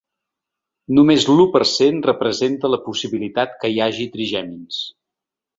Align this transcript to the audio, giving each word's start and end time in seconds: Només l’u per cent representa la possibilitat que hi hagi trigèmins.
Només 0.99 1.25
l’u 1.33 1.45
per 1.57 1.61
cent 1.73 2.01
representa 2.09 2.73
la 2.77 2.81
possibilitat 2.89 3.55
que 3.63 3.73
hi 3.75 3.81
hagi 3.89 4.09
trigèmins. 4.17 4.85